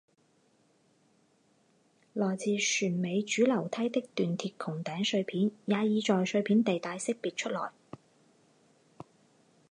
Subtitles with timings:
[2.13, 7.71] 来自船尾主楼梯的锻铁穹顶碎片也已在碎片地带识别出来。